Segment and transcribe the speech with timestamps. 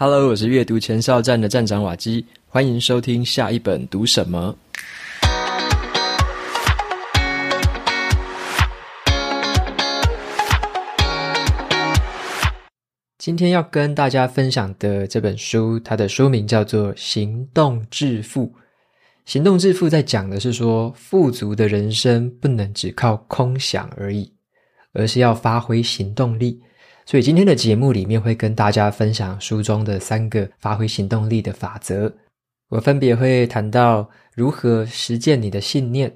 [0.00, 4.56] Hello，我是阅读前哨站的站长瓦基，欢迎收听下一本读什么。
[13.18, 18.46] 今天要跟大家分享的这本书，它的书名叫做《行动致富》。
[19.24, 24.32] 行动致富在讲的是说，富足的人生不能只靠空想而已，
[24.92, 26.62] 而是要发挥行动力。
[27.08, 32.14] 所以今天的节目里面会跟大家分享书中的三个发挥行动力的法则。
[32.68, 36.14] 我分别会谈到如何实践你的信念，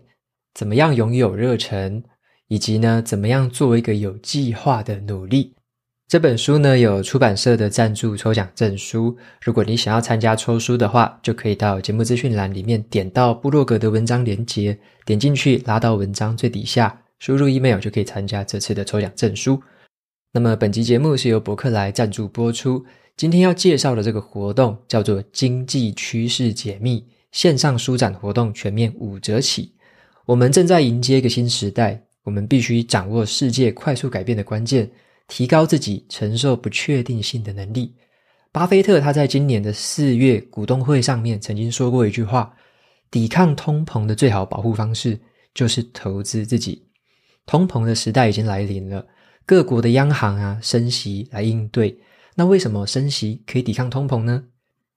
[0.52, 2.02] 怎么样拥有热忱，
[2.48, 5.54] 以及呢，怎么样做一个有计划的努力。
[6.08, 19.58] 这本书呢，有出版社的赞助抽奖证书，如果你想要参加抽书的话，就可以到节目资讯栏里面点到布洛格的文章连接，点进去拉到文章最底下，输入 email 就可以参加这次的抽奖证书。
[20.34, 22.82] 那么本集节目是由博客来赞助播出。
[23.18, 29.74] 今天要介绍的这个活动叫做“经济趋势解密”线上书展活动，全面五折起。
[30.24, 34.90] 我们正在迎接一个新时代，我们必须掌握世界快速改变的关键，
[35.28, 37.94] 提高自己承受不确定性的能力。
[38.50, 42.54] 巴菲特他在今年的四月股东会上面曾经说过一句话
[43.12, 45.20] ：“抵抗通膨的最好保护方式
[45.52, 46.86] 就是投资自己。”
[47.44, 49.06] 通膨的时代已经来临了。
[49.44, 51.98] 各国的央行啊，升息来应对。
[52.34, 54.44] 那为什么升息可以抵抗通膨呢？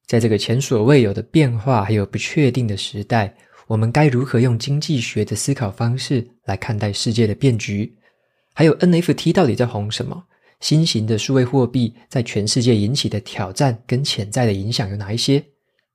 [0.05, 3.35] 在这个前所未有的变化还有不确定的时代，
[3.67, 7.95] 我们该如何用经济学的思考方式来看待世界的变局？
[8.53, 10.23] 还有 NFT 到底在红什么？
[10.61, 15.43] 新型的数位货币在全世界引起的挑战跟潜在的影响有哪一些？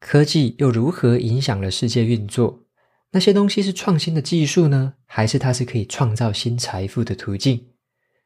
[0.00, 2.60] 科技又如何影响了世界运作？
[3.12, 4.94] 那些东西是创新的技术呢？
[5.06, 7.64] 还是它是可以创造新财富的途径？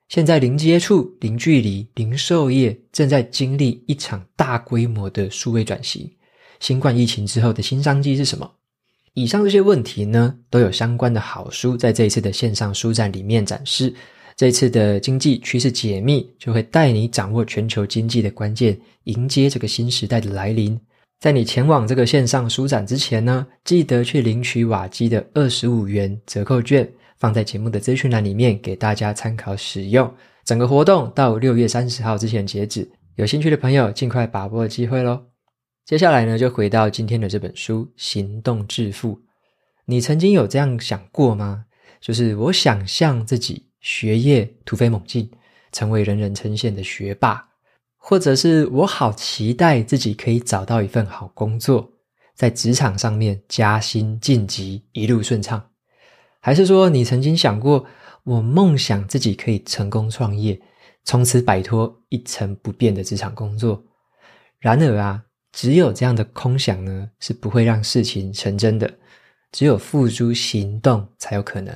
[0.09, 6.09] 现在零接触、零距离、零售业正在经历一场大规模的数位转型。
[6.61, 8.51] 新冠疫情之后的新商机是什么？
[9.15, 13.93] 以上这些问题呢，都有相关的好书在这一次的线上书展里面展示。
[14.37, 20.79] 这次的经济趋势解密就会带你掌握全球经济的关键，迎接这个新时代的来临。
[21.21, 26.87] 在你前往这个线上书展之前呢，记得去领取瓦基的二十五元折扣券。
[27.25, 30.15] 放在节目的资讯栏里面，给大家参考使用。
[30.45, 35.19] 整个活动到六月三十号之前截止，有兴趣的朋友尽快把握机会喽。
[35.87, 39.17] 接下来呢，就回到今天的这本书《行动致富》。
[39.87, 41.65] 你曾经有这样想过吗？
[41.99, 45.31] 就是我想象自己学业突飞猛进，
[45.73, 47.43] 成为人人称羡的学霸，
[47.97, 51.91] 或者是我好期待自己可以找到一份好工作，
[52.35, 55.71] 在职场上面加薪晋级，一路顺畅。
[56.45, 57.83] 还是说，你曾经想过，
[58.23, 60.61] 我梦想自己可以成功创业，
[61.03, 63.83] 从此摆脱一成不变的职场工作。
[64.59, 68.93] 然而啊，只有这样的空想呢，是不会让事情成真的。
[69.53, 71.75] 只有付诸行动才有可能。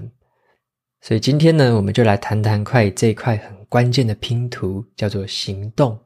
[1.01, 5.99] 所以今天呢，我们就来谈谈块这块很关键的拼图，叫做行动。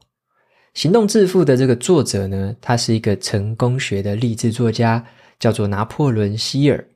[0.74, 5.04] 行动致富的这个作者呢，他是一个成功学的励志作家，
[5.40, 6.86] 叫做拿破仑希尔。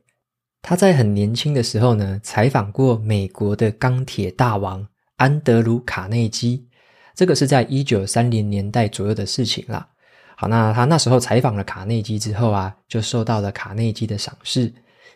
[0.61, 4.85] 他在很年轻的时候呢，采访过美国的钢铁大王
[5.15, 6.67] 安德鲁·卡内基，
[7.15, 9.87] 这个是在一九三零年代左右的事情啦。
[10.35, 14.71] 好，那他那时候采访了卡内基之后啊，就受到了卡内基的赏识，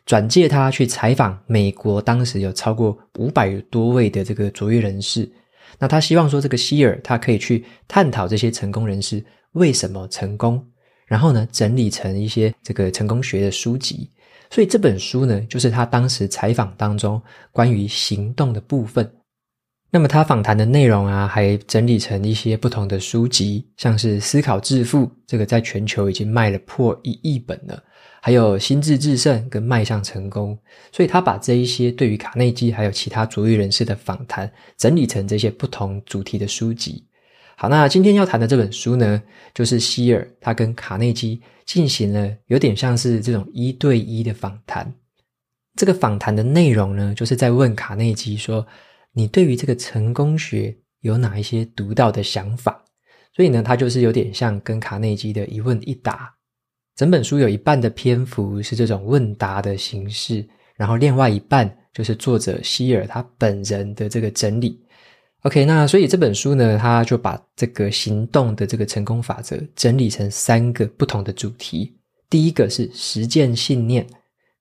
[0.06, 5.30] 转介他去采访美国当时有超过五百多位的这个卓越人士。
[5.78, 10.66] 那他希望说，这个希尔他可以去探讨这些成功人士为什么成功，
[11.06, 14.09] 然后呢，整理成一些这个成功学的书籍。
[14.51, 17.19] 所以这本书呢，就是他当时采访当中
[17.51, 19.09] 关于行动的部分。
[19.89, 27.75] 那么他访谈的内容啊，还整理成一些不同的书籍，像是《思考致富》，这个在全球已经卖了破一亿本了；
[28.22, 30.53] 还有《心智致胜》跟《迈向成功》。
[30.95, 37.06] 所以他把这一些对于卡内基还有其他卓越人士的访谈，整理成这些不同主题的书籍。
[37.57, 39.22] 好，那今天要谈的这本书呢，
[39.53, 41.39] 就是希尔他跟卡内基
[41.71, 44.94] 进行了有点像是这种一对一的访谈。
[45.77, 48.68] 这个访谈的内容呢，就是在问卡内基说
[49.15, 52.83] ：“你对于这个成功学有哪一些独到的想法？”
[53.33, 56.35] 所以呢，他就是有点像跟卡内基的一问一答。
[56.94, 60.45] 整本书有一半的篇幅是这种问答的形式，
[60.75, 64.77] 然后另外一半就是作者希尔他本人的这个整理。
[65.43, 71.95] OK，那所以这本书呢，他就把这个行动的这个成功法则整理成三个不同的主题。
[72.29, 74.05] 第一个是实践信念，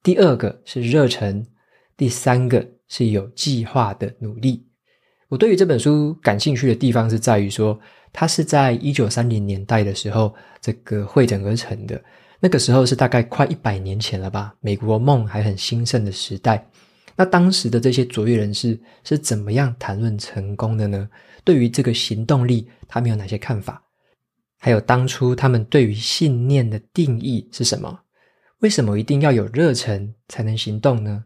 [0.02, 1.44] 第二个是热忱，
[1.98, 4.66] 第三个是有计划的努力。
[5.28, 7.78] 我对于这本书感兴趣的地方是在于说，
[8.10, 12.02] 它是在一九三零年代的时候这个汇整而成的。
[12.40, 16.66] 那个时候是大概快一百年前了吧，美国梦还很兴盛的时代。
[17.16, 21.08] 那当时的这些卓越人士是怎么样谈论成功的呢？
[21.44, 23.82] 对于这个行动力，他们有哪些看法？
[24.58, 28.00] 还有当初他们对于信念的定义是什么？
[28.60, 31.24] 为什么一定要有热忱才能行动呢？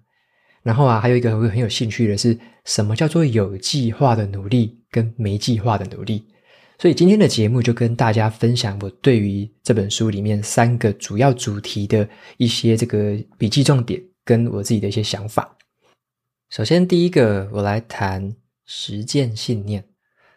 [0.63, 6.25] 然后啊，还有一个我很有兴趣的是，什么叫做有计划的努力跟没计划的努力？
[6.79, 15.54] 所以今天的节目就跟大家分享我对于这本书里面三个主要主题的一些这个笔记重点，跟我自己的一些想法。
[16.55, 19.85] 首先，第一个我来谈实践信念。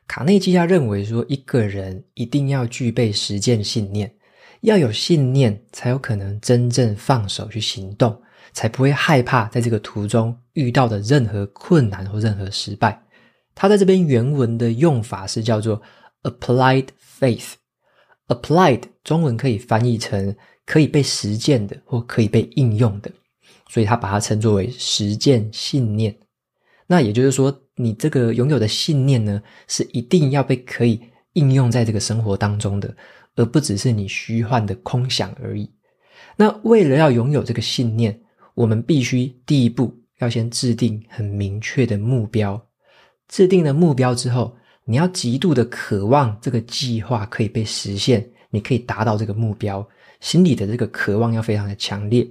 [0.07, 4.11] 卡内基他认为说，一个人一定要具备实践信念，
[4.61, 8.19] 要有信念，才有可能真正放手去行动，
[8.51, 12.99] 才不会害怕在这个途中遇到的任何困难或任何失败。
[13.53, 15.79] 他在这边原文的用法是叫做。
[16.23, 16.87] Applied
[17.19, 20.35] faith，applied 中文可以翻译成
[20.65, 23.11] 可以被实践的或可以被应用的，
[23.69, 26.15] 所以他把它称作为实践信念。
[26.85, 31.01] 那也就是说，你这个拥有的信念呢，是一定要被可以
[31.33, 32.95] 应用在这个生活当中的，
[33.35, 35.69] 而不只是你虚幻的空想而已。
[36.35, 38.17] 那为了要拥有这个信念，
[38.53, 42.59] 我们必须第一步要先制定很明确的目标。
[43.27, 44.55] 制定了目标之后，
[44.85, 49.85] 你要极度的渴望这个计划可以被实现，你可以达到这个目标，
[50.21, 52.25] 心里的这个渴望要非常的强烈。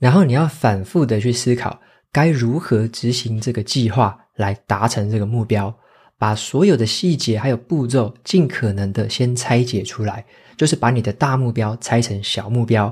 [0.00, 1.78] 然后你要反复的去思考，
[2.10, 5.72] 该如何执行这个计划来达成这个目标，
[6.18, 10.24] 把所有的细节还有步骤尽可能的先拆解出来，
[10.56, 12.86] 就是把你的大目标拆成小目标，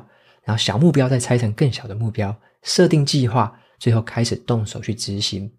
[0.45, 5.51] 然后小目标再拆成更小的目标，设定计划，最后开始动手去执行。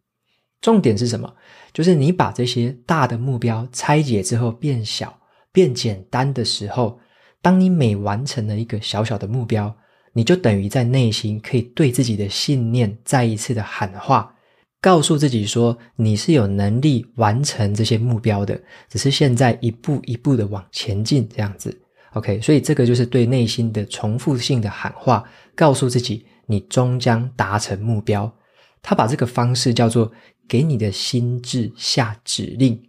[0.62, 1.34] 重点是什么？
[1.74, 5.18] 就是你把这些大的目标拆解之后变小、
[5.52, 7.00] 变简单的时候，
[7.42, 9.76] 当你每完成了一个小小的目标，
[10.14, 14.36] 你就等于在内心可以对自己的信念再一次的喊话，
[14.82, 21.82] 告诉自己说你是有能力完成这些目标的，只是现在一步一步的往前进这样子。
[22.14, 25.24] OK，所以这个就是对内心的重复性的喊话，
[25.56, 28.34] 告诉自己你终将达成目标。
[28.82, 30.12] 他把这个方式叫做。
[30.50, 32.82] 给你的心智下指令，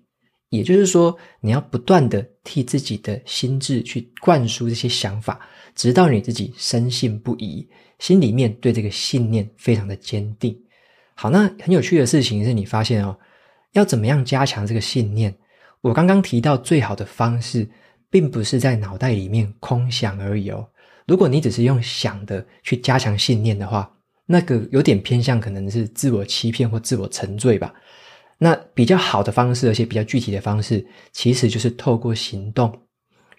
[0.48, 5.38] 也就是说，你要不断的替自己的心智去灌输这些想法，
[5.74, 7.68] 直到你自己深信不疑，
[7.98, 10.56] 心里面对这个信念非常的坚定。
[11.14, 13.18] 好，那很有趣的事情是你发现哦，
[13.72, 15.34] 要怎么样加强这个信念？
[15.80, 17.68] 我刚刚提到最好的方式，
[18.08, 20.68] 并不是在脑袋里面空想而已哦。
[21.06, 23.90] 如果你只是用想的去加强信念的话，
[24.26, 27.74] 那个有点偏向可能是自我欺骗或自我沉醉吧。
[28.38, 32.72] 那比较好的方式，而且比较具体的方式，其实就是透过行动。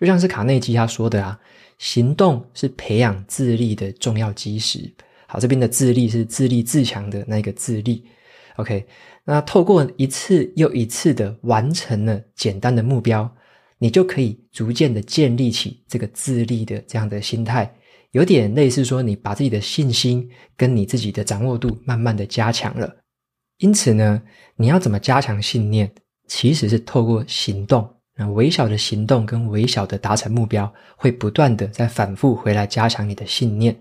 [0.01, 1.39] 就像是卡内基他说的啊，
[1.77, 4.91] 行动是培养自立的重要基石。
[5.27, 8.03] 好，这边的自立是自立自强的那个自立。
[8.55, 8.83] OK，
[9.23, 13.29] 那透过一次又一次的完成了简单的目标，
[13.77, 17.71] 你就可以逐渐的建立起这个自立的这样的心态。
[18.09, 20.27] 有点类似说，你把自己的信心
[20.57, 22.91] 跟你自己的掌握度慢慢的加强了。
[23.59, 24.19] 因此呢，
[24.55, 25.91] 你要怎么加强信念？
[26.27, 27.87] 其实是透过行动。
[28.29, 33.75] 微小的行动跟微小的达成目标，会不断的在反复回来加强你的信念。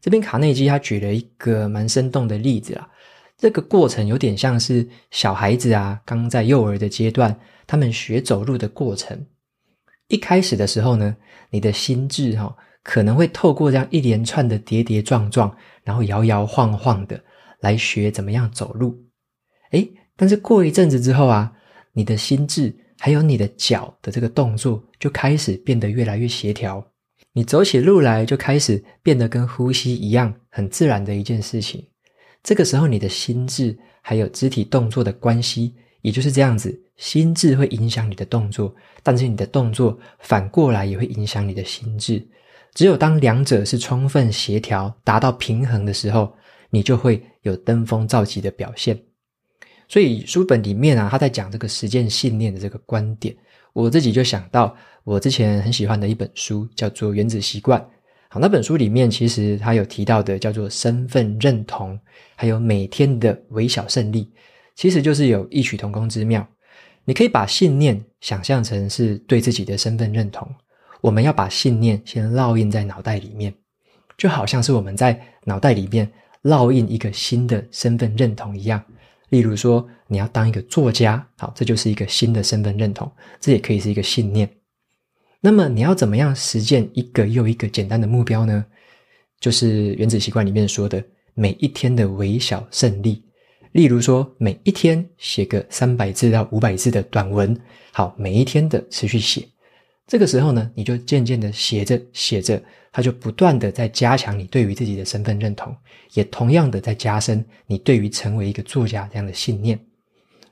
[0.00, 2.88] 这边卡内基他举了一个蛮生动的例子啦。
[3.38, 7.34] 这个过程有点像是小孩子啊，刚在幼儿的阶段，
[7.66, 9.26] 他们学走路的过程。
[10.08, 11.16] 一开始的时候呢，
[11.50, 12.56] 你的心智哈、哦。
[12.84, 17.22] 可能会透过这样一连串的跌跌撞撞，然后摇摇晃晃的
[17.60, 18.92] 来学怎么样走路。
[19.70, 21.52] 诶，但是过一阵子之后啊，
[21.92, 26.80] 你的心智还有你的脚的这个动作就开始变得越来越协调，
[27.32, 31.84] 你走起路来就开始变得跟呼吸一样很自然的一件事情。
[32.44, 42.24] 这个时候，你的心智还有肢体动作的关系，也就是这样子，心智会影响你的动作，但是你的动作反过来也会影响你的心智。
[42.72, 46.32] 只有当两者是充分协调、达到平衡的时候，
[46.70, 48.96] 你就会有登峰造极的表现。
[49.92, 53.36] 所以书本里面啊，他在讲这个实践信念的这个观点，
[53.74, 57.78] 我自己就想到我之前很喜欢的一本书，叫做《原子习惯》。
[58.30, 62.00] 好，那本书里面其实他有提到的叫做身份认同，
[62.34, 64.32] 还有每天的微小胜利，
[64.74, 66.48] 其实就是有异曲同工之妙。
[67.04, 70.48] 你可以把信念想象成是对自己的身份认同。
[71.02, 73.52] 我们要把信念先烙印在脑袋里面，
[74.16, 76.10] 就好像是我们在脑袋里面
[76.44, 78.82] 烙印一个新的身份认同一样。
[79.32, 83.10] 例如说，你要当一个作家，好，这就是一个新的身份认同，
[83.40, 84.46] 这也可以是一个信念。
[85.40, 88.62] 那么，你要怎么样实践一个又一个简单的目标呢？
[89.40, 93.24] 就是《原子习惯》里面说的每一天的微小胜利。
[93.72, 97.58] 例如说，每一天写个三百字到五百字的短文，
[97.90, 99.48] 好，每一天的持续写。
[100.06, 102.62] 这个时候呢，你就渐渐的写着写着，
[102.92, 105.74] 它就不断的在加强你对于自己的身份认同，
[106.12, 109.76] 也同样的在加深你对于成为一个作家这样的信念。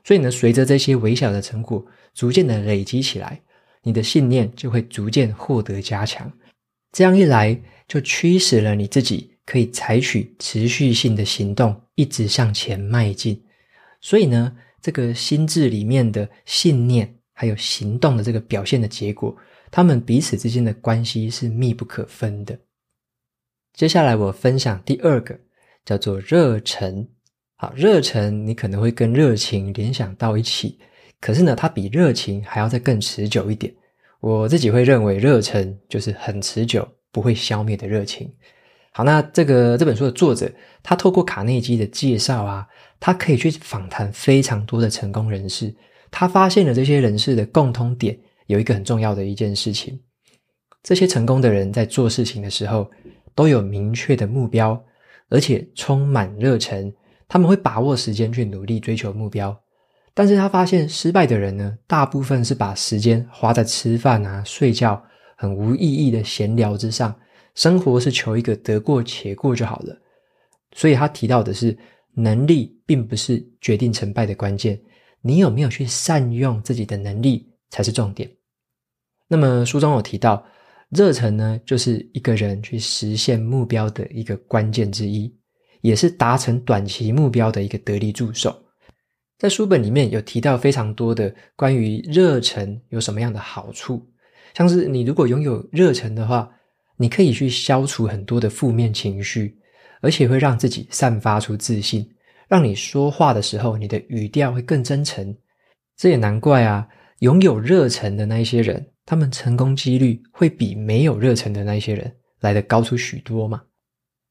[0.03, 3.39] 所以呢，随着这些微小的成果逐渐的累积起来，
[3.83, 6.29] 你的信念就会逐渐获得加强。
[6.91, 7.57] 这样一来，
[7.87, 13.41] 就驱使了你自己可以采取持续性的行动，一直向前迈进。
[14.01, 17.15] 所以呢，这个心智里面的信念。
[17.33, 19.35] 还有行动的这个表现的结果，
[19.71, 22.59] 他们彼此之间的关系是密不可分的。
[23.73, 25.39] 接下来我分享第二个，
[25.85, 27.07] 叫做热忱。
[27.55, 30.77] 好，热忱你可能会跟热情联想到一起，
[31.21, 33.73] 可是呢，它比热情还要再更持久一点。
[34.19, 38.31] 我自己会认为，热忱就是很持久、不会消灭的热情。
[38.91, 40.51] 好，那这个这本书的作者，
[40.83, 42.67] 他透过卡内基的介绍啊，
[42.99, 45.73] 他可以去访谈非常多的成功人士。
[46.11, 48.19] 他发现了这些人士的共通点，
[48.51, 49.97] 有一个很重要的一件事情：
[50.83, 52.91] 这些成功的人在做事情的时候
[53.33, 54.77] 都有明确的目标，
[55.29, 56.93] 而且充满热忱。
[57.29, 59.57] 他们会把握时间去努力追求目标。
[60.13, 65.01] 但是他发现失败的人呢，大部分是把时间花在吃饭啊、睡觉、
[65.37, 67.17] 很无意义的闲聊之上，
[67.55, 69.97] 生活是求一个得过且过就好了。
[70.73, 71.77] 所以他提到的是，
[72.13, 74.77] 能力并不是决定成败的关键。
[75.21, 78.29] 你有没有去善用自己的能力才是重点。
[79.31, 80.45] 那么书中有提到，
[80.89, 85.33] 热忱呢，就是一个人去实现目标的一个关键之一，
[85.79, 88.53] 也是达成短期目标的一个得力助手。
[89.37, 94.05] 在书本里面有提到非常多的关于热忱有什么样的好处，
[94.53, 96.51] 像是你如果拥有热忱的话，
[96.97, 99.57] 你可以去消除很多的负面情绪，
[100.01, 102.05] 而且会让自己散发出自信。
[102.49, 105.33] 让你说话的时候，你的语调会更真诚。
[105.95, 106.85] 这也难怪啊，
[107.19, 113.61] 拥有热忱的那一些人，他们成功几率会比没有热忱的那些人来得高出许多嘛。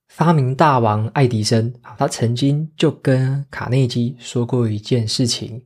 [0.09, 5.63] 发明大王爱迪生，他曾经就跟卡内基说过一件事情。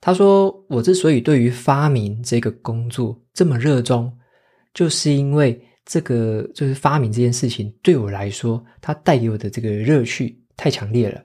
[0.00, 4.10] 他说：“我之所以对于发明这个工作这么热衷，
[4.72, 11.20] 就是因为这个就是发明这件事情对我来说，它带给我的这个乐趣太强烈了。”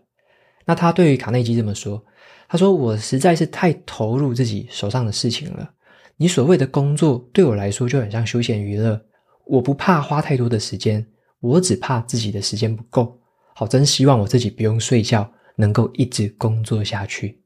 [0.66, 2.04] 那他对于卡内基这么说，
[2.50, 5.72] 他说：“我实在是太投入自己手上的事情了。
[6.18, 9.00] 你所谓的工作对我来说就很像休闲娱乐。
[9.46, 11.06] 我不怕花太多的时间，
[11.40, 13.20] 我只怕自己的时间不够。
[13.54, 17.42] 好，真希望我自己不用睡觉，能够一直工作下去。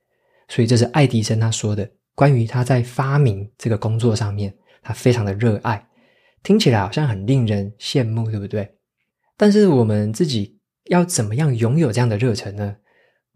[0.47, 5.87] 所以这是爱迪生他说的关于他在发明这个工作上面，他非常的热爱。
[6.41, 8.75] 听起来好像很令人羡慕，对不对？
[9.35, 12.77] 但是我们自己要怎么样拥有这样的热忱呢？”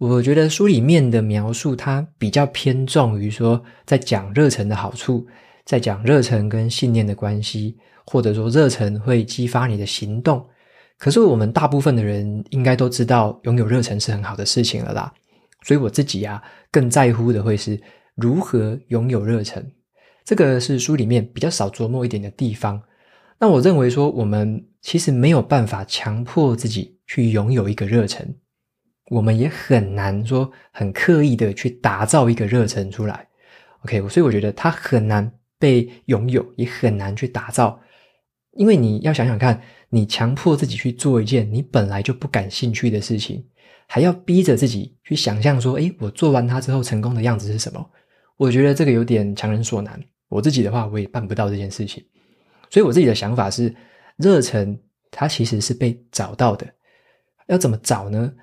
[0.06, 5.26] 我觉得书里面的描述，它比较偏重于说，在讲热忱的好处，
[5.64, 10.46] 在讲热忱跟信念的关系，或者说热忱会激发你的行动。
[10.98, 15.14] 可是我们大部分的人应该都知道，拥有热忱是很好的事情了啦。
[15.62, 17.80] 所以我自己啊，更在乎的会是
[18.16, 19.66] 如何拥有热忱。
[20.26, 22.82] 这个是书里面比较少琢磨一点的地方。
[23.40, 28.36] 那我认为说，我们其实没有办法强迫自己去拥有一个热忱。
[29.08, 33.28] 我们也很难说很刻意的去打造一个热忱出来
[33.84, 37.80] ，OK，所以我觉得它很难被拥有，也很难去打造，
[38.52, 43.46] 因为你要想想看，你强迫自己去做一件你本来就不感兴趣的事情，
[43.88, 47.90] 还要逼着自己去想象说，诶，我做完它之后成功的样子是什么？
[48.38, 50.02] 我觉得这个有点强人所难。
[50.30, 52.04] 我自己的话，我也办不到这件事情，
[52.72, 53.74] 所以我自己的想法是，
[54.18, 54.80] 热忱
[55.12, 56.66] 它其实是被找到的，
[57.48, 58.34] 要怎么找呢？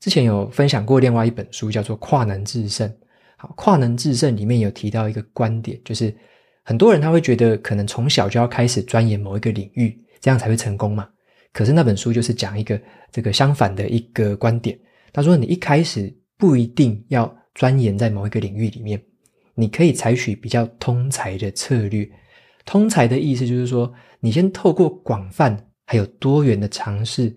[0.00, 2.88] 之前有分享过另外一本书，叫做《跨能制胜》。
[3.36, 6.14] 好，《跨能制胜》里面有提到一个观点，就是
[6.62, 11.08] 很多人他会觉得，可能从小就要开始钻研某一个领域，这样才会成功嘛。
[11.52, 14.78] 可是那本书就是讲一个这个相反的一个观点。
[15.12, 19.00] 他说，你一开始不一定要钻研在某一个领域里面，
[19.54, 22.08] 你可以采取比较通才的策略。
[22.66, 27.34] 通才的意思就是说，你先透过广泛还有多元的尝试。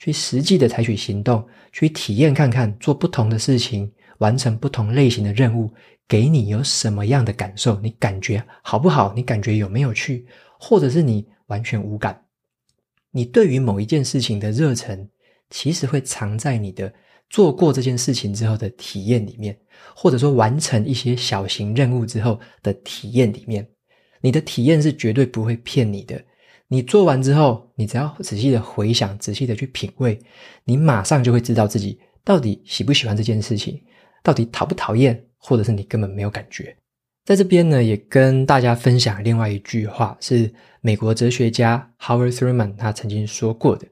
[0.00, 5.70] 去实际的采取行动，去体验看看，做不同的事情，完成不同类型的任务，
[6.08, 7.78] 给你有什么样的感受？
[7.80, 9.12] 你感觉好不好？
[9.14, 10.26] 你感觉有没有趣？
[10.58, 12.24] 或者是你完全无感？
[13.10, 15.06] 你对于某一件事情的热忱，
[15.50, 16.90] 其实会藏在你的
[17.28, 19.58] 做过这件事情之后的体验里面，
[19.94, 23.68] 或者说完成一些小型任务之后的体验里面，
[24.22, 26.24] 你的体验是绝对不会骗你的。
[26.72, 30.16] 你做完之后，你只要仔细的回想，仔细的去品味，
[30.62, 33.82] 你马上就会知道自己到底喜不喜欢这件事情，
[34.22, 36.76] 到底讨不讨厌，或者是你根本没有感觉。
[37.24, 40.48] 在这边呢，也跟大家分享另外一句话，是
[40.80, 43.84] 美国哲学家 Howard Thurman 他曾经说过的，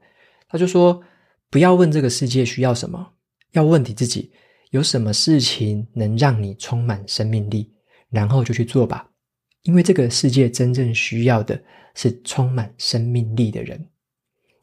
[0.47, 1.01] 他就说：
[1.49, 3.05] 不要问这个世界需要什么。
[3.51, 4.31] 要问你自己，
[4.71, 7.73] 有什么事情能让你充满生命力，
[8.09, 9.09] 然后就去做吧。
[9.63, 11.61] 因为这个世界真正需要的
[11.95, 13.87] 是充满生命力的人。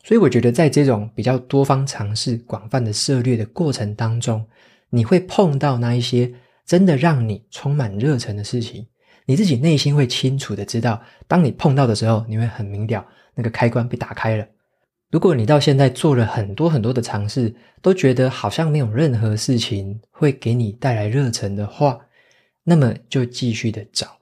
[0.02, 4.46] 所以我觉得，在这种比较多方尝试、广泛的涉猎的过程当中，
[4.88, 6.32] 你会碰到那一些
[6.64, 8.86] 真的让你充满热忱的事情，
[9.24, 14.46] 你自己内心会清楚的知道，当你碰到的时候，你会很明了，那个开关被打开了。
[15.10, 21.98] 如果你到现在做了很多很多的尝试，都觉得好像没有任何事情会给你带来热忱的话，
[22.62, 24.15] 那么就继续的找。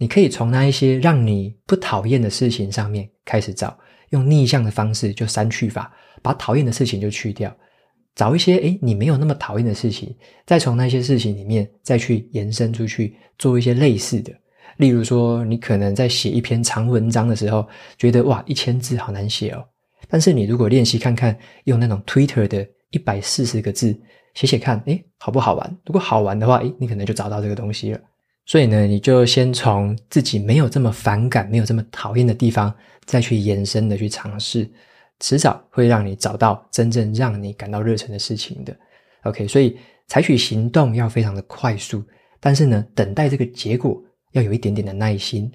[0.00, 3.78] 你可以从那一些让你不讨厌的事情上面开始找，
[4.08, 5.92] 用逆向的方式就删去法，
[6.22, 7.54] 把讨厌的事情就去掉，
[8.14, 10.16] 找一些诶你没有那么讨厌的事情，
[10.46, 14.32] 再从那些事情里面再去延伸出去做一些类似的。
[14.78, 19.62] 例如说，你可能在写一篇长文章的时候，觉得哇，一千字好难写哦。
[20.08, 23.94] 但是你如果练习看看，用那种 Twitter 的一百四十个字
[24.32, 25.78] 写写看，诶，好不好玩？
[25.84, 28.00] 如果好玩的话，诶，你可能就找到这个东西了。
[28.46, 34.68] 所以呢，你就先从自己没有这么反感、没有这么讨厌的地方，再去延伸的去尝试，
[35.20, 38.76] 迟早会让你找到真正让你感到热忱的事情的。
[39.22, 39.78] OK，所以
[40.08, 42.02] 采取行动要非常的快速，
[42.40, 45.50] 但是呢，等待这个结果要有一点点的耐心。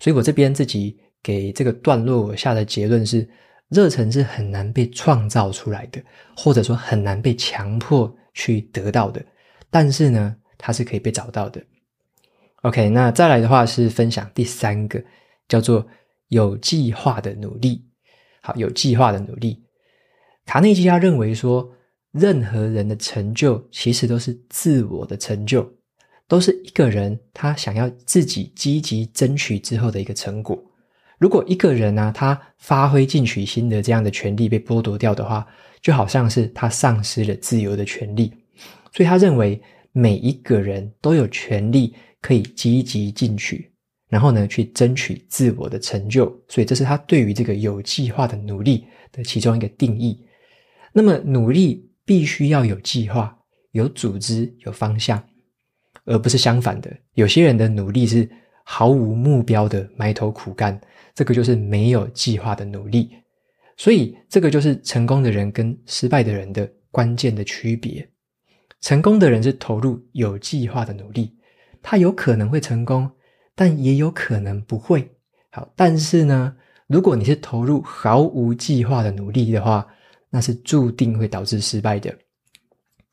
[0.00, 3.28] 所以我这边自己给这个段落下的结论是。
[3.70, 6.00] 热忱是很难被创造出来的，
[6.36, 9.24] 或者说很难被强迫去得到的。
[9.70, 11.60] 但是呢，它是可以被找到的。
[12.64, 15.02] OK，那再来的话是分享第三个，
[15.48, 15.86] 叫做
[16.28, 17.84] 有计划的努力。
[18.40, 19.62] 好，有计划的努力。
[20.46, 21.70] 卡内基他认为说，
[22.10, 25.70] 任何人的成就其实都是自我的成就，
[26.26, 30.58] 都是一个人他想要自己积极争取之后的一个成果。
[31.18, 35.46] 如果一个人呢、啊，他发挥进取心的这样的权利被剥夺掉的话，
[35.82, 38.32] 就好像是他丧失了自由的权利。
[38.90, 39.60] 所以他认为
[39.92, 43.70] 每一个人都有权利可以积极进取，
[44.08, 46.24] 然后呢，去争取自我的成就。
[46.48, 50.24] 所以这是他对于这个有计划的努力的其中一个定义。
[50.90, 53.38] 那么努力必须要有计划、
[53.72, 55.22] 有组织、有方向，
[56.06, 56.90] 而不是相反的。
[57.12, 58.26] 有些人的努力是
[58.64, 60.80] 毫无目标的埋头苦干。
[61.14, 63.10] 这个就是没有计划的努力，
[63.76, 68.08] 所以这个就是成功的人跟失败的人的关键的区别。
[68.80, 71.30] 成功的人是投入有计划的努力，
[71.84, 73.08] 他有可能会成功，
[73.54, 75.08] 但也有可能不会。
[75.50, 76.56] 好，但是呢，
[76.88, 79.86] 如果你是投入毫无计划的努力的话，
[80.30, 82.12] 那是注定会导致失败的。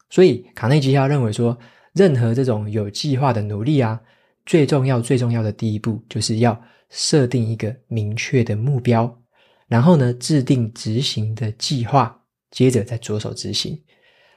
[0.10, 1.56] 所以卡内基他认为说，
[1.94, 4.02] 任何这种有计划的努力啊，
[4.46, 6.60] 最重要、最重要的第一步就是要。
[6.94, 9.18] 设定一个明确的目标，
[9.70, 13.82] 然后呢，制定执行的计划，接着再着手执行。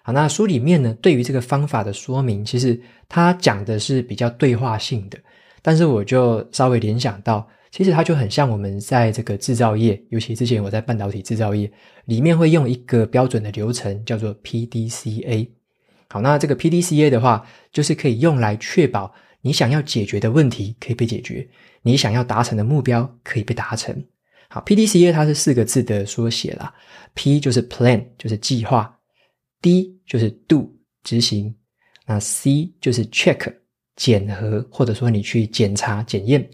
[0.06, 5.18] 好，那书里面呢，对于这个方法的说明，其实它讲的是比较对话性的，
[5.62, 11.72] 但是我就稍微联想到，其实它就很像我们在这个制造业，尤其之前我在半导体制造业
[12.04, 15.48] 里面会用一个标准的流程，叫做 PDCA。
[16.10, 21.48] 好，那这个 PDCA 的话，就是可以用来确保你想要解决的问题可以被解决。
[21.80, 24.04] 你想要达成的目标可以被达成。
[24.48, 26.74] 好，PDCA 它是四个字的缩写啦。
[27.14, 28.98] P 就是 Plan，就是计划
[29.64, 30.70] ；D 就是 Do，
[31.02, 31.54] 执行；
[32.06, 33.50] 那 C 就是 Check，
[33.96, 36.46] 检核，或者说你去检查检验。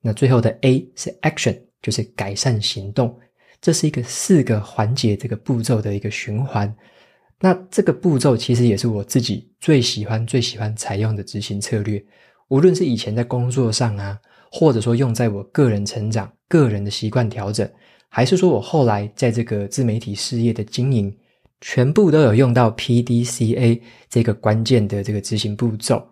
[0.00, 3.18] 那最后的 A 是 Action，就是改善行动。
[3.60, 6.72] 这是一个四个环节这个步骤的一个循环。
[7.40, 12.00] 那这个步骤其实也是我自己最喜欢、最喜欢采用的执行策略。
[12.48, 14.16] 无论是以前在工作上啊。
[14.56, 17.68] 或者说用在我个人成长、个人的习惯调整，
[18.08, 21.12] 还是说我后来在这个自媒体事业的经营，
[21.66, 26.06] 全部都有用到 PDCA 这个关键的这个执行步骤。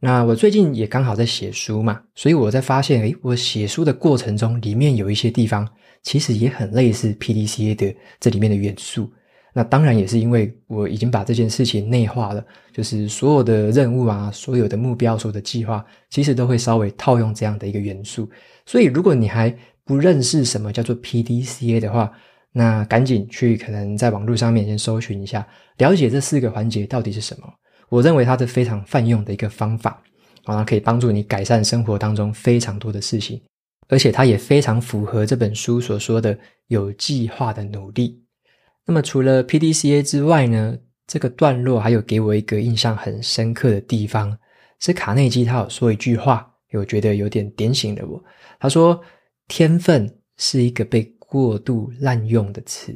[0.00, 5.66] 那我最近也刚好在写书嘛，所以我在发现，诶，我写书的过程中，里面有一些地方
[6.02, 9.08] 其实也很类似 PDCA 的这里面的元素。
[9.52, 18.28] 那当然也是因为我已经把这件事情内化了，就是所有的任务啊，所有的目标，所有的计划，其实都会稍微套用这样的一个元素。
[18.66, 22.10] 所以如果你还不认识什么叫做 PDCA 的话，
[22.58, 27.46] 那赶紧去可能在网络上面先搜寻一下，了解这四个环节到底是什么。
[27.88, 30.02] 我认为它是非常泛用的一个方法，
[30.44, 33.40] 然后可以帮助你改善生活当中非常多的事情，
[33.88, 38.20] 而且它也非常符合这本书所说的有计划的努力。
[38.84, 44.36] 那么除了 PDCA 之外呢，这个段落还有给我一个印象很深刻的地方，
[44.80, 48.20] 是卡内基他有说一句话，我觉得有点点醒了我。
[48.58, 49.00] 他说
[49.46, 52.92] ：“天分是一个被过度滥用的词。”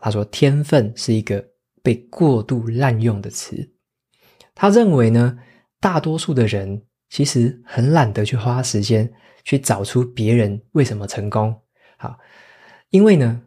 [0.00, 1.44] 他说：“天分是一个
[1.82, 3.68] 被过度滥用的词。”
[4.54, 5.36] 他认为呢，
[5.80, 11.54] 大多数的人其实很懒得去花时间去找出别人为什么成功。
[11.96, 12.16] 好，
[12.90, 13.42] 因为呢，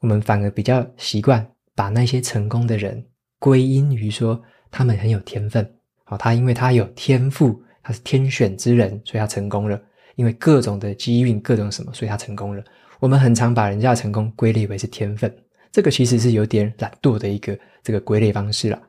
[0.00, 3.04] 我们反而比较习惯把那些成功的人
[3.38, 5.78] 归因于说他们很有天分。
[6.04, 9.80] 好，他因为他有天赋，他是天选之人，所以他成功了。
[10.16, 12.62] 因为各种的机运，各种什么，所以他成功了。
[13.04, 15.30] 我们很常把人家的成功归类为是天分，
[15.70, 18.82] 这个其实是有点懒惰的一个这个归类方式了。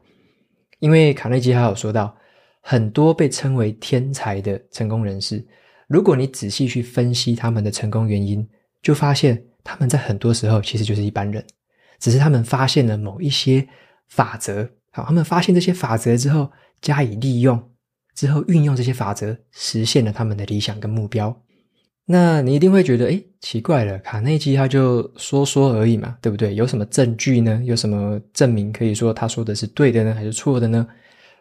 [0.80, 2.16] 因为卡内基还有说到，
[2.62, 5.46] 很多被称为天才的成功人士，
[5.90, 8.48] 如果你仔细去分析他们的成功原因，
[8.82, 11.46] 就发现他们在很多时候其实就是一般人，
[12.00, 13.68] 只是他们发现了某一些
[14.08, 16.50] 法则，好，他们发现这些法则之后
[16.80, 17.62] 加以利用，
[18.16, 21.38] 之后运用这些法则实现了他们的理想跟目标。
[22.08, 26.54] 那你一定会觉得，诶，奇怪了，卡内基他就说说而已嘛，对不对？
[26.54, 27.60] 有什么证据呢？
[27.66, 30.88] 有什么证明可以说他说的是对的呢，还是错的呢？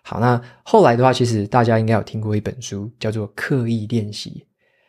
[0.03, 4.31] 好，那后来的话，其实大家应该有听过一本书，叫做《刻意练习》。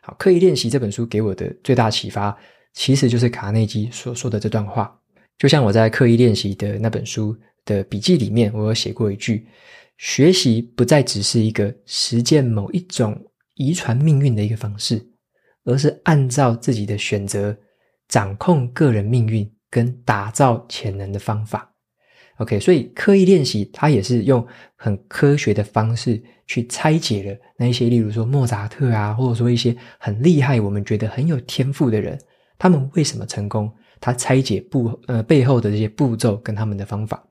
[0.01, 2.37] 好，《刻意练习》这本书给我的最大启发，
[2.73, 4.97] 其实就是卡内基所说的这段话。
[5.37, 7.35] 就像我在《刻意练习》的那本书
[7.65, 9.45] 的笔记里面，我有写过一句：
[9.97, 13.17] 学习不再只是一个实践某一种
[13.55, 15.05] 遗传命运的一个方式。
[15.65, 17.55] 而是按照自己的选择
[18.07, 21.69] 掌控个人命运跟打造潜能的方法。
[22.37, 32.19] OK，所以刻意练习，它也是用很科学的方式去拆解了那一些，例如说莫扎特啊，或者说一些很厉害、我们觉得很有天赋的人，
[32.57, 33.71] 他们为什么成功？
[34.01, 37.25] 他拆解步呃背后的这些步骤跟他们的方法，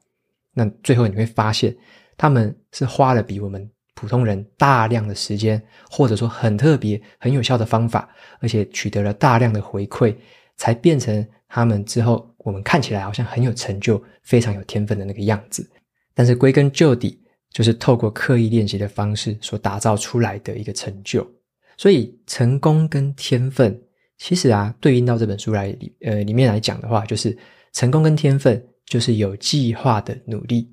[0.54, 1.76] 那最后你会发现，
[2.16, 3.70] 他们是花了比我们。
[3.94, 8.08] 普通人大量的时间，或者说很特别、很有效的方法，
[8.40, 10.14] 而且取得了大量的回馈，
[10.56, 15.68] 才变成他们之后我们看起来好像很有成就、非常有天分的那个样子。
[16.12, 21.26] 但是归根究底，就是透过刻意练习的方式所打造出来的一个成就。
[21.76, 23.80] 所以，成功跟天分，
[24.18, 27.36] 其实啊，对应到这本书来里呃里面来讲的话，就是
[27.72, 30.70] 成功跟天分就是有计划的努力。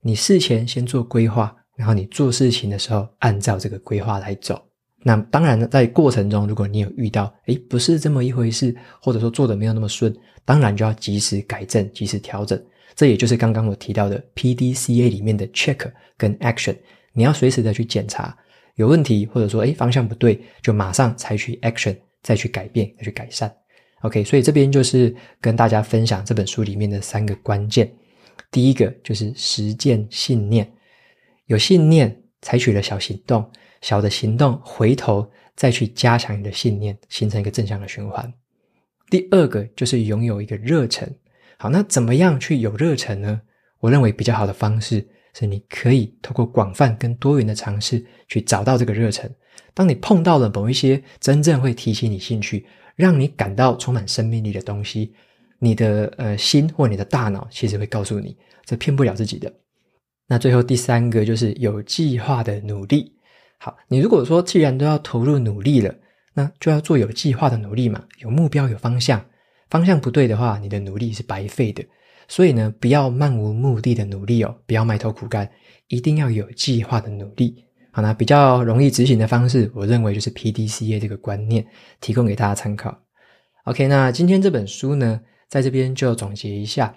[0.00, 1.56] 你事前先做规划。
[1.76, 4.60] 然后你做事情的时候，按照这个规划来走。
[5.04, 12.62] 那当然呢，在过程中，如果你有遇到，诶，不是这么一回事，或者说做的没有那么顺，当然就要及时改正，及时调整。
[12.94, 16.76] 这也就是刚刚我提到的 PDCA 里面的 check 跟 action，
[17.14, 18.36] 你要随时的去检查
[18.76, 23.52] 有问题，或者说诶方向不对，就马上采取 action，再去改变，再去改善。
[24.02, 27.90] OK，所以这边就是跟大家分享这本书里面的三个关键。
[28.50, 30.70] 第一个就是实践信念。
[31.52, 33.46] 有信念，采取了小行动，
[33.82, 38.32] 小的行动回头再去加强你的信念，形成一个正向的循环。
[39.10, 41.14] 第二个就是拥有一个热忱。
[41.58, 43.42] 好，那怎么样去有热忱呢？
[43.80, 49.30] 我认为比较好的方式是，你可以透过广泛跟多元的尝试去找到这个热忱。
[49.74, 55.12] 当你碰到了某一些真正会提起你兴趣，让你感到充满生命力的东西，
[55.58, 58.34] 你的呃心或你的大脑其实会告诉你，
[58.64, 59.52] 这骗不了自己的。
[60.32, 63.12] 那最后第三个就是有计划的努力。
[63.58, 65.94] 好，你如果说既然都要投入努力了，
[66.32, 69.22] 那就要做有计划的努力嘛，有目标、有方向。
[69.68, 71.84] 方向不对的话，你的努力是白费的。
[72.28, 75.46] 所以呢，不要漫无目的的努力哦，不要埋头苦干，
[75.88, 77.62] 一定要有计划的努力。
[77.90, 81.62] 好，那比较容易执行的方式，我认为就是 PDCA 这个观念，
[82.00, 82.98] 提供给大家参考。
[83.64, 86.94] OK，那今天这本书呢，在这边就总结一下。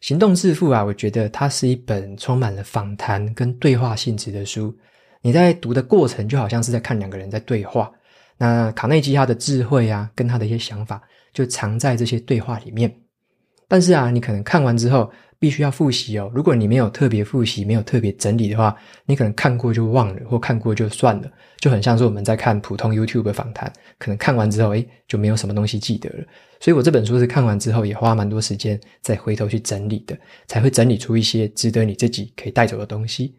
[0.00, 4.74] 行动致富啊，我觉得它是一本充满了访谈跟对话性质的书。
[5.20, 7.90] 你在读的过程就好像是在看两个人在对话。
[8.38, 11.02] 那卡内基他的智慧啊，跟他的一些想法，
[11.34, 12.90] 就藏在这些对话里面。
[13.68, 16.30] 但是啊，你可能看完之后，必须要复习哦。
[16.34, 18.76] 如果你没有特别复习，没有特别整理的话，
[19.06, 26.24] 你可能看过就忘了，或看过就算了，就很像是我们在看普通 YouTube 访谈，可能看完之后，诶，就没有什么东西记得了。
[26.60, 33.34] 所以我这本书是看完之后，也花蛮多时间再回头去整理的，才会整理出一些值得你自己可以带走的东西。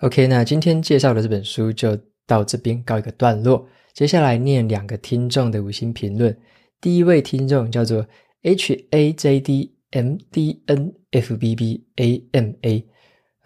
[0.00, 3.66] OK，那今天介绍的这本书就到这边告一个段落。
[3.94, 6.36] 接下来念两个听众的五星评论。
[6.80, 8.06] 第一位听众叫做
[8.42, 12.84] H A J D M D N F B B A M A。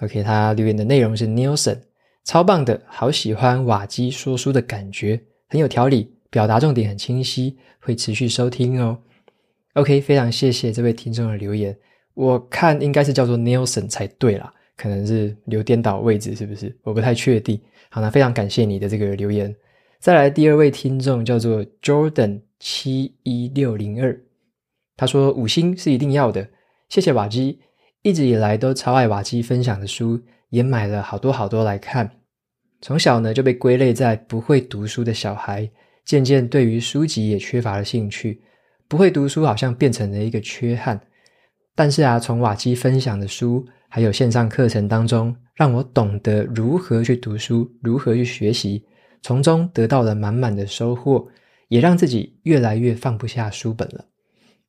[0.01, 1.79] OK，他留言的内容是 Nielsen，
[2.25, 8.99] 超棒的，好喜欢瓦基说书的感觉，很有条理，表达重点很清晰，会持续收听哦。
[9.75, 11.77] OK，非常谢谢这位听众的留言，
[12.15, 16.77] 我看应该是叫做 Nielsen 才对啦，可能是留颠倒位置，是不是？
[16.83, 17.61] 我不太确定。
[17.89, 19.55] 好，那非常感谢你的这个留言。
[20.01, 24.21] 再来第二位听众叫做 Jordan 七一六零二，
[25.03, 26.49] 他说五星是一定要的，
[26.89, 27.59] 谢谢瓦基。
[28.03, 32.09] 一直以来都超爱瓦基分享的书，也买了好多好多来看。
[32.81, 35.69] 从小呢就被归类在不会读书的小孩，
[36.05, 38.43] 渐渐对于书籍也缺乏了兴趣。
[38.87, 41.01] 不会读书好像变成了一个缺憾。
[41.75, 48.85] 但是啊，从瓦基分享的书还有线上课程当中，让我懂得如何去读书，如何去学习，
[49.21, 51.27] 从中得到了满满的收获，
[51.67, 54.05] 也让自己越来越放不下书本了。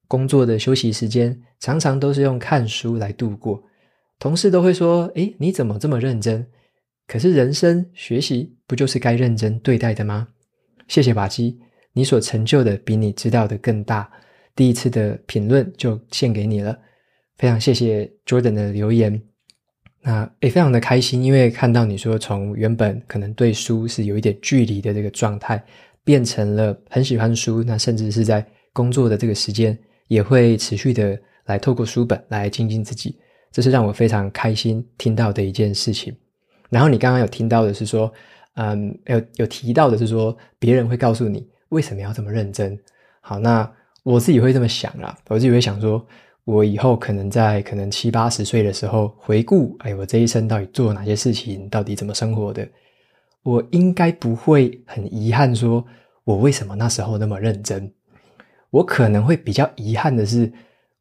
[0.08, 3.62] 工作的休息时间常常都是用看书来度过，
[4.20, 6.46] 同事都会说：“诶，你怎么这么认真？”
[7.08, 10.28] 可是人生学习不就是该认真对待的吗？
[10.88, 11.60] 谢谢瓦基，
[11.94, 14.10] 你所成就的比你知道的更大。
[14.56, 16.78] 第一次的评论就献给你了，
[17.38, 19.22] 非常谢谢 Jordan 的留言。
[20.02, 25.64] 那也非常的开心，因为看到你说从原本可能对书是有一点距离的这个状态，
[26.04, 29.78] 变成了很喜欢书，那甚至是在工作的这个时间。
[30.14, 33.18] 也会持续的来透过书本来精进自己，
[33.52, 36.16] 这是让我非常开心听到的一件事情。
[36.70, 38.14] 然后你刚刚有听到的是说，
[38.54, 42.78] 嗯，有有提到的是说，别人会告诉你为什么要这么认真。
[43.22, 43.68] 好，那
[44.04, 46.06] 我自己会这么想啦，我自己会想说，
[46.44, 52.68] 我以后可能在可能七八十岁的时候回顾，哎，我这一生到底做了哪些事情，到底怎么生活的，
[53.42, 55.84] 我应该不会很遗憾说，
[56.24, 57.92] 我为什么那时候那么认真。
[58.74, 60.52] 我可能会比较遗憾的是，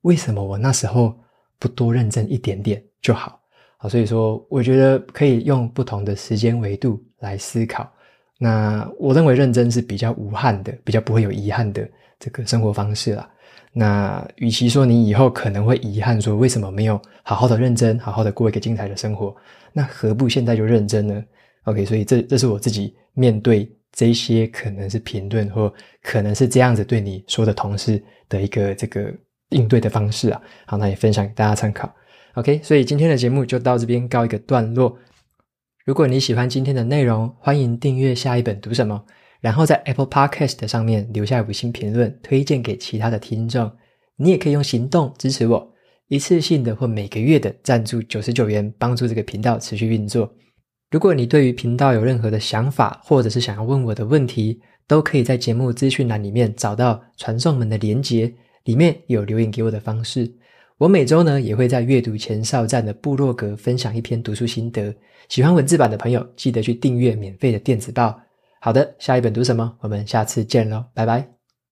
[0.03, 1.19] 为什么我那时候
[1.59, 3.41] 不多认真一点点就好？
[3.79, 7.91] 好，所以说我觉得可以用不同的时间维度来思考。
[8.39, 11.89] 那我认为认真是比较无憾的，比较不会有遗憾的
[12.21, 13.27] 这个生活方式啦。
[13.73, 19.35] 那与其说你以后可能会遗憾说为什么没有好好的认真，好好的过一个精彩的生活，
[19.73, 21.25] 那何不现在就认真呢
[21.65, 23.67] ？OK，所以这这是我自己面对。
[23.93, 29.13] 这些可能是评论，或可能是这样子对你说的同事的一个这个
[29.51, 30.41] 应对的方式啊。
[30.67, 31.95] 好，那也分享给大家参考。
[32.35, 34.97] OK，所以今天的节目就到这边告一个段落。
[35.85, 39.05] 如果你喜欢今天的内容，欢迎订阅下一本读什么，
[39.41, 43.71] 然后在 Apple Podcast 上面留下五星评论，推荐给其他的听众。
[44.17, 45.73] 你也可以用行动支持我，
[46.09, 50.33] 一次性的或每个月的赞助九十九元，帮助这个频道持续运作。
[50.93, 58.31] 如果你对于频道有任何的想法，或者是想要问我的问题，都可以在节目资讯栏里面找到传送门的连接，
[58.65, 60.31] 里面有留言给我的方式。
[60.77, 64.95] 我每周呢也会在阅读前哨站的部落格分享一篇读书心得，
[65.31, 68.21] 喜欢文字版的朋友记得去订阅免费的电子报。
[68.61, 69.75] 好的，下一本读什么？
[69.81, 71.42] 我们下次见喽，拜拜。